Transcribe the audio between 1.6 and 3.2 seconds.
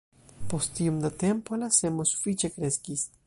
la semo sufiĉe kreskis.